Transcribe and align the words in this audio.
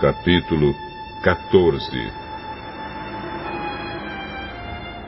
Capítulo 0.00 0.74
14 1.22 2.10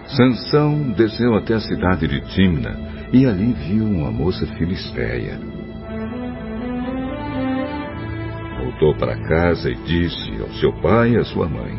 Sansão 0.05 0.93
desceu 0.93 1.35
até 1.35 1.55
a 1.55 1.61
cidade 1.61 2.07
de 2.07 2.21
Timna 2.35 2.79
e 3.11 3.25
ali 3.25 3.55
viu 3.55 3.86
uma 3.86 4.11
moça 4.11 4.46
filisteia. 4.59 5.41
Voltou 8.59 8.95
para 8.96 9.17
casa 9.27 9.71
e 9.71 9.77
disse 9.77 10.31
ao 10.43 10.50
seu 10.61 10.75
pai 10.82 11.13
e 11.13 11.17
à 11.17 11.25
sua 11.25 11.49
mãe: 11.49 11.75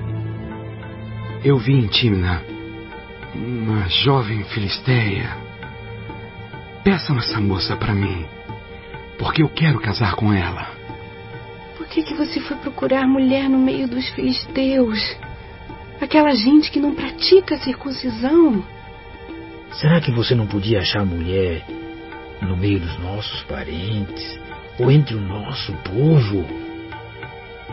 Eu 1.46 1.60
vi 1.60 1.74
em 1.74 1.86
Timna 1.86 2.42
uma 3.36 3.88
jovem 3.90 4.44
filisteia. 4.46 5.38
Peçam 6.84 7.20
essa 7.20 7.40
moça 7.40 7.76
para 7.76 7.94
mim, 7.94 8.26
porque 9.20 9.44
eu 9.44 9.50
quero 9.50 9.80
casar 9.80 10.16
com 10.16 10.34
ela. 10.34 10.83
Por 11.94 12.04
que, 12.04 12.12
que 12.12 12.16
você 12.16 12.40
foi 12.40 12.58
procurar 12.58 13.08
mulher 13.08 13.48
no 13.48 13.60
meio 13.60 13.88
dos 13.88 14.10
filisteus? 14.10 15.16
Aquela 16.02 16.34
gente 16.34 16.72
que 16.72 16.80
não 16.80 16.96
pratica 16.96 17.54
a 17.54 17.60
circuncisão. 17.60 18.66
Será 19.74 20.02
que 20.02 20.12
você 20.12 20.34
não 20.34 20.48
podia 20.48 20.80
achar 20.80 21.06
mulher 21.06 21.64
no 22.42 22.58
meio 22.58 22.80
dos 22.80 22.98
nossos 22.98 23.44
parentes 23.44 24.40
ou 24.80 24.90
entre 24.90 25.14
o 25.14 25.22
nosso 25.22 25.72
povo? 25.84 26.48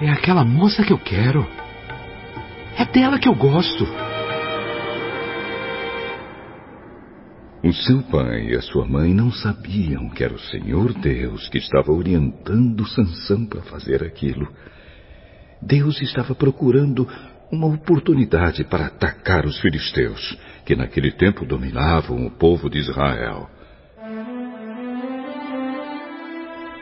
É 0.03 0.11
aquela 0.11 0.45
moça 0.45 0.85
que 0.85 0.93
eu 0.93 0.99
quero. 0.99 1.49
É 2.77 2.85
dela 2.85 3.19
que 3.19 3.27
eu 3.27 3.35
gosto. 3.35 3.87
O 7.63 7.73
seu 7.75 8.03
pai 8.05 8.47
e 8.49 8.57
a 8.57 8.63
sua 8.63 8.87
mãe 8.87 9.13
não 9.13 9.31
sabiam 9.31 10.09
que 10.09 10.25
era 10.25 10.33
o 10.33 10.39
Senhor 10.39 10.95
Deus 10.95 11.47
que 11.51 11.59
estava 11.59 11.93
orientando 11.93 12.87
Sansão 12.89 13.45
para 13.45 13.61
fazer 13.63 14.03
aquilo. 14.03 14.49
Deus 15.61 16.01
estava 16.01 16.35
procurando 16.35 17.07
uma 17.53 17.67
oportunidade 17.67 18.65
para 18.65 18.87
atacar 18.87 19.45
os 19.45 19.61
filisteus, 19.61 20.39
que 20.65 20.75
naquele 20.75 21.13
tempo 21.13 21.45
dominavam 21.45 22.25
o 22.25 22.31
povo 22.31 22.71
de 22.71 22.79
Israel. 22.79 23.51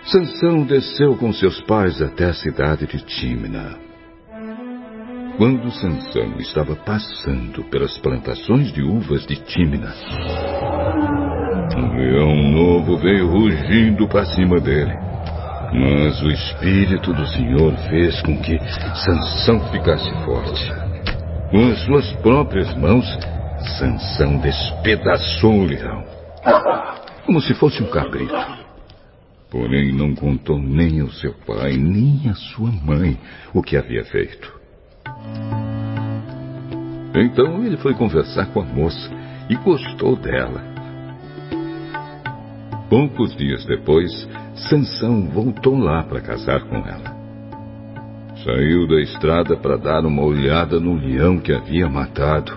Sansão 0.04 0.64
desceu 0.64 1.16
com 1.16 1.32
seus 1.32 1.60
pais 1.62 2.00
até 2.00 2.26
a 2.26 2.34
cidade 2.34 2.86
de 2.86 3.04
Timna. 3.04 3.88
Quando 5.39 5.70
Sansão 5.70 6.34
estava 6.41 6.75
passando 6.75 7.62
pelas 7.70 7.97
plantações 7.98 8.72
de 8.72 8.83
uvas 8.83 9.25
de 9.25 9.36
Timna, 9.36 9.94
um 11.77 11.97
leão 11.97 12.34
novo 12.50 12.98
veio 12.98 13.31
rugindo 13.31 14.09
para 14.09 14.25
cima 14.27 14.59
dele. 14.59 14.92
Mas 15.72 16.20
o 16.22 16.28
Espírito 16.28 17.12
do 17.12 17.25
Senhor 17.28 17.72
fez 17.89 18.20
com 18.22 18.36
que 18.42 18.59
Sansão 18.97 19.61
ficasse 19.70 20.11
forte. 20.25 20.72
Com 21.53 21.70
as 21.70 21.84
suas 21.84 22.12
próprias 22.14 22.77
mãos, 22.77 23.06
Sansão 23.78 24.39
despedaçou 24.39 25.61
o 25.61 25.64
leão, 25.66 26.05
como 27.25 27.41
se 27.41 27.55
fosse 27.55 27.81
um 27.81 27.91
cabrito. 27.91 28.34
Porém, 29.48 29.94
não 29.94 30.16
contou 30.16 30.59
nem 30.59 31.00
ao 31.00 31.11
seu 31.11 31.33
pai, 31.47 31.77
nem 31.77 32.28
à 32.28 32.34
sua 32.34 32.72
mãe 32.72 33.16
o 33.55 33.62
que 33.62 33.77
havia 33.77 34.05
feito. 34.05 34.57
Então 37.14 37.64
ele 37.64 37.77
foi 37.77 37.94
conversar 37.94 38.47
com 38.52 38.61
a 38.61 38.64
moça 38.64 39.11
e 39.48 39.56
gostou 39.56 40.16
dela. 40.16 40.62
Poucos 42.88 43.36
dias 43.36 43.65
depois, 43.66 44.28
Sansão 44.54 45.28
voltou 45.28 45.76
lá 45.76 46.03
para 46.04 46.20
casar 46.20 46.62
com 46.62 46.76
ela. 46.76 47.16
Saiu 48.44 48.87
da 48.87 49.00
estrada 49.00 49.56
para 49.56 49.76
dar 49.76 50.06
uma 50.06 50.22
olhada 50.22 50.78
no 50.81 50.94
leão 50.94 51.38
que 51.38 51.53
havia 51.53 51.88
matado. 51.88 52.56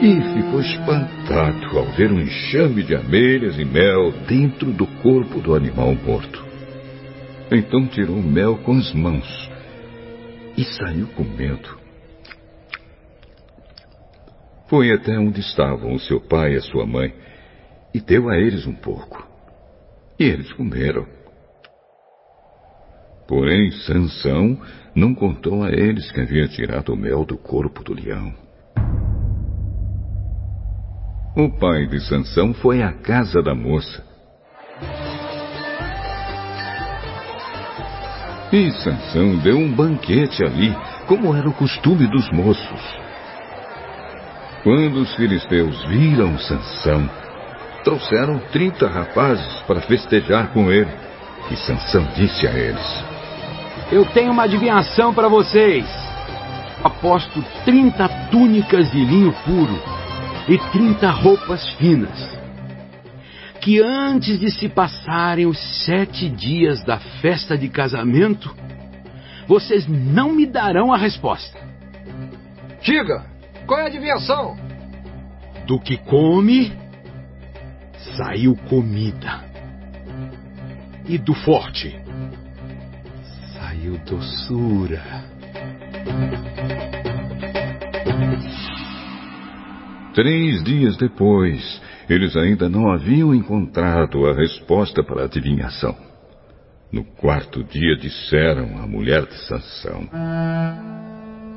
E 0.00 0.20
ficou 0.34 0.60
espantado 0.60 1.78
ao 1.78 1.86
ver 1.96 2.12
um 2.12 2.20
enxame 2.20 2.82
de 2.82 2.94
abelhas 2.94 3.58
e 3.58 3.64
mel 3.64 4.12
dentro 4.28 4.70
do 4.72 4.86
corpo 5.02 5.40
do 5.40 5.54
animal 5.54 5.94
morto. 5.94 6.45
Então 7.50 7.86
tirou 7.86 8.16
o 8.16 8.22
mel 8.22 8.58
com 8.58 8.72
as 8.72 8.92
mãos 8.92 9.50
e 10.56 10.64
saiu 10.64 11.06
comendo. 11.08 11.78
Foi 14.68 14.90
até 14.92 15.16
onde 15.16 15.40
estavam 15.40 15.94
o 15.94 16.00
seu 16.00 16.20
pai 16.20 16.54
e 16.54 16.56
a 16.56 16.62
sua 16.62 16.84
mãe 16.84 17.14
e 17.94 18.00
deu 18.00 18.28
a 18.28 18.36
eles 18.36 18.66
um 18.66 18.74
pouco. 18.74 19.24
E 20.18 20.24
eles 20.24 20.52
comeram. 20.54 21.06
Porém, 23.28 23.70
Sansão 23.70 24.60
não 24.94 25.14
contou 25.14 25.62
a 25.62 25.70
eles 25.70 26.10
que 26.10 26.20
havia 26.20 26.48
tirado 26.48 26.92
o 26.92 26.96
mel 26.96 27.24
do 27.24 27.36
corpo 27.36 27.84
do 27.84 27.94
leão. 27.94 28.34
O 31.36 31.50
pai 31.58 31.86
de 31.86 32.00
Sansão 32.08 32.54
foi 32.54 32.82
à 32.82 32.92
casa 32.92 33.42
da 33.42 33.54
moça. 33.54 34.02
E 38.52 38.70
Sansão 38.70 39.36
deu 39.38 39.58
um 39.58 39.72
banquete 39.72 40.44
ali, 40.44 40.76
como 41.06 41.34
era 41.34 41.48
o 41.48 41.52
costume 41.52 42.06
dos 42.06 42.30
moços. 42.30 42.80
Quando 44.62 45.00
os 45.00 45.14
filisteus 45.16 45.84
viram 45.86 46.38
Sansão, 46.38 47.10
trouxeram 47.82 48.38
trinta 48.52 48.88
rapazes 48.88 49.62
para 49.66 49.80
festejar 49.80 50.52
com 50.52 50.70
ele. 50.70 50.90
E 51.50 51.56
Sansão 51.56 52.06
disse 52.14 52.46
a 52.46 52.52
eles: 52.52 53.04
Eu 53.90 54.04
tenho 54.06 54.32
uma 54.32 54.44
adivinhação 54.44 55.12
para 55.12 55.28
vocês. 55.28 55.86
Aposto 56.84 57.44
trinta 57.64 58.08
túnicas 58.30 58.90
de 58.92 59.04
linho 59.04 59.32
puro 59.44 59.82
e 60.48 60.56
trinta 60.70 61.10
roupas 61.10 61.68
finas. 61.70 62.35
Que 63.66 63.82
antes 63.82 64.38
de 64.38 64.48
se 64.48 64.68
passarem 64.68 65.44
os 65.44 65.58
sete 65.84 66.28
dias 66.28 66.84
da 66.84 67.00
festa 67.00 67.58
de 67.58 67.68
casamento, 67.68 68.54
vocês 69.48 69.88
não 69.88 70.32
me 70.32 70.46
darão 70.46 70.92
a 70.92 70.96
resposta. 70.96 71.58
Diga, 72.80 73.26
qual 73.66 73.80
é 73.80 73.82
a 73.82 73.86
adivinhação? 73.86 74.56
Do 75.66 75.80
que 75.80 75.96
come, 75.96 76.72
saiu 78.16 78.54
comida. 78.68 79.44
E 81.08 81.18
do 81.18 81.34
forte, 81.34 81.92
saiu 83.52 83.98
doçura. 84.06 85.02
Três 90.14 90.62
dias 90.62 90.96
depois, 90.96 91.82
eles 92.08 92.36
ainda 92.36 92.68
não 92.68 92.90
haviam 92.90 93.34
encontrado 93.34 94.26
a 94.26 94.34
resposta 94.34 95.02
para 95.02 95.22
a 95.22 95.24
adivinhação. 95.24 95.96
No 96.92 97.04
quarto 97.04 97.64
dia 97.64 97.96
disseram 97.96 98.78
à 98.78 98.86
mulher 98.86 99.26
de 99.26 99.34
Sansão: 99.46 100.08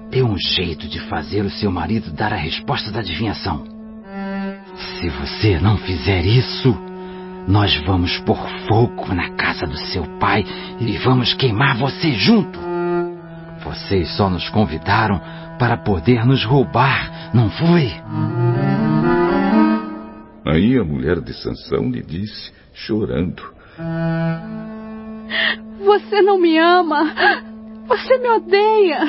Dê 0.09 0.24
um 0.24 0.36
jeito 0.38 0.88
de 0.88 1.00
fazer 1.02 1.46
o 1.46 1.50
seu 1.50 1.72
marido 1.72 2.12
dar 2.12 2.34
a 2.34 2.38
resposta 2.38 2.92
da 2.92 3.00
adivinhação. 3.00 3.64
Se 5.00 5.09
você 5.09 5.59
não 5.59 5.78
fizer 5.78 6.26
isso, 6.26 6.76
nós 7.48 7.76
vamos 7.86 8.18
pôr 8.20 8.38
fogo 8.68 9.14
na 9.14 9.32
casa 9.32 9.68
do 9.68 9.78
seu 9.78 10.04
pai 10.20 10.46
e 10.80 10.98
vamos 10.98 11.34
queimar 11.34 11.78
você 11.78 12.14
junto. 12.14 12.59
Vocês 13.64 14.16
só 14.16 14.29
nos 14.29 14.50
convidaram 14.50 15.22
para 15.59 15.78
poder 15.78 16.26
nos 16.26 16.44
roubar, 16.44 17.32
não 17.34 17.50
foi? 17.50 17.94
Aí 20.49 20.79
a 20.79 20.84
mulher 20.84 21.22
de 21.22 21.31
Sansão 21.34 21.91
lhe 21.91 22.01
disse, 22.01 22.51
chorando: 22.73 23.43
Você 25.85 26.23
não 26.23 26.40
me 26.40 26.57
ama. 26.57 27.13
Você 27.87 28.17
me 28.17 28.29
odeia. 28.29 28.99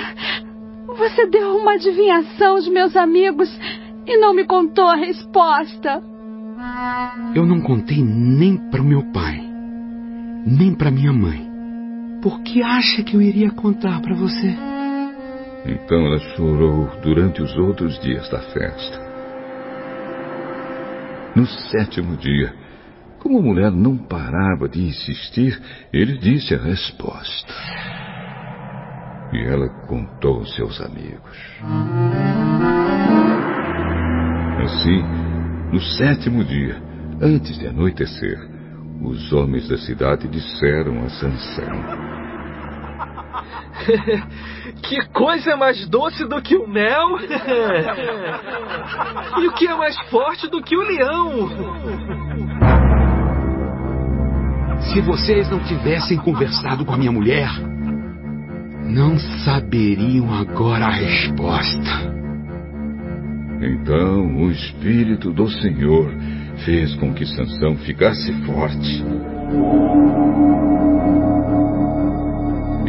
Você 0.87 1.27
deu 1.27 1.57
uma 1.57 1.75
adivinhação 1.75 2.57
aos 2.57 2.69
meus 2.69 2.95
amigos 2.95 3.49
e 4.07 4.19
não 4.19 4.35
me 4.35 4.45
contou 4.45 4.87
a 4.87 4.97
resposta. 4.97 6.03
Eu 7.35 7.47
não 7.47 7.63
contei 7.63 8.03
nem 8.03 8.59
para 8.71 8.83
o 8.83 8.85
meu 8.85 9.03
pai, 9.13 9.41
nem 10.47 10.75
para 10.75 10.91
minha 10.91 11.13
mãe. 11.13 11.49
Por 12.23 12.43
que 12.43 12.63
acha 12.63 13.03
que 13.03 13.17
eu 13.17 13.23
iria 13.23 13.51
contar 13.51 14.03
para 14.03 14.15
você? 14.15 14.55
Então 15.65 16.07
ela 16.07 16.19
chorou 16.37 16.91
durante 17.03 17.41
os 17.41 17.57
outros 17.57 17.99
dias 18.01 18.29
da 18.29 18.41
festa. 18.41 19.10
No 21.41 21.47
sétimo 21.47 22.19
dia, 22.19 22.53
como 23.19 23.39
a 23.39 23.43
mulher 23.43 23.71
não 23.71 23.97
parava 23.97 24.69
de 24.69 24.83
insistir, 24.83 25.59
ele 25.91 26.19
disse 26.19 26.55
a 26.55 26.59
resposta. 26.59 27.55
E 29.33 29.39
ela 29.47 29.67
contou 29.87 30.41
aos 30.41 30.55
seus 30.55 30.79
amigos. 30.83 31.39
Assim, 34.63 35.03
no 35.73 35.81
sétimo 35.81 36.45
dia, 36.45 36.77
antes 37.23 37.59
de 37.59 37.69
anoitecer, 37.69 38.39
os 39.03 39.33
homens 39.33 39.67
da 39.67 39.79
cidade 39.79 40.29
disseram 40.29 41.03
a 41.03 41.09
Sansão: 41.09 42.20
que 44.83 45.07
coisa 45.09 45.57
mais 45.57 45.89
doce 45.89 46.27
do 46.27 46.41
que 46.43 46.57
o 46.57 46.69
mel? 46.69 47.19
e 49.39 49.47
o 49.47 49.53
que 49.53 49.67
é 49.67 49.75
mais 49.75 49.97
forte 50.09 50.49
do 50.49 50.63
que 50.63 50.77
o 50.77 50.83
leão? 50.83 51.49
Se 54.93 55.01
vocês 55.01 55.49
não 55.51 55.61
tivessem 55.61 56.19
conversado 56.19 56.85
com 56.85 56.95
a 56.95 56.99
minha 56.99 57.13
mulher, 57.13 57.51
não 58.85 59.19
saberiam 59.45 60.33
agora 60.35 60.87
a 60.87 60.91
resposta. 60.91 62.21
Então 63.61 64.37
o 64.37 64.51
Espírito 64.51 65.33
do 65.33 65.49
Senhor 65.49 66.11
fez 66.65 66.95
com 66.97 67.13
que 67.13 67.27
Sansão 67.27 67.77
ficasse 67.77 68.33
forte. 68.45 69.05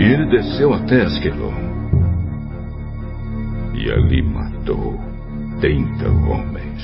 E 0.02 0.04
ele 0.04 0.26
desceu 0.26 0.74
até 0.74 1.04
Asquelon. 1.04 1.54
E 3.76 3.92
ali 3.92 4.24
matou 4.24 5.00
trinta 5.60 6.10
homens. 6.10 6.84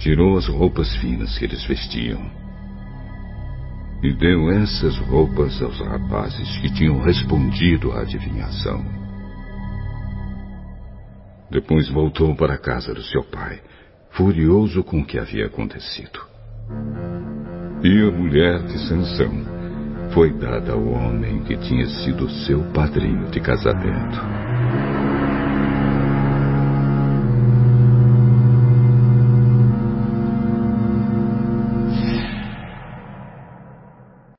Tirou 0.00 0.36
as 0.36 0.46
roupas 0.48 0.94
finas 0.96 1.38
que 1.38 1.46
eles 1.46 1.64
vestiam 1.64 2.20
e 4.02 4.12
deu 4.12 4.50
essas 4.50 4.98
roupas 5.08 5.62
aos 5.62 5.80
rapazes 5.80 6.58
que 6.58 6.74
tinham 6.74 7.00
respondido 7.00 7.90
à 7.92 8.02
adivinhação. 8.02 8.84
Depois 11.50 11.88
voltou 11.88 12.36
para 12.36 12.52
a 12.52 12.58
casa 12.58 12.92
do 12.92 13.02
seu 13.02 13.24
pai, 13.24 13.62
furioso 14.12 14.82
com 14.82 15.00
o 15.00 15.04
que 15.04 15.18
havia 15.18 15.46
acontecido. 15.46 16.20
E 17.82 18.02
a 18.02 18.10
mulher 18.10 18.62
de 18.62 18.78
Sansão 18.86 19.32
foi 20.12 20.32
dada 20.32 20.72
ao 20.72 20.86
homem 20.86 21.42
que 21.44 21.56
tinha 21.56 21.86
sido 21.86 22.28
seu 22.44 22.62
padrinho 22.72 23.30
de 23.30 23.40
casamento. 23.40 24.41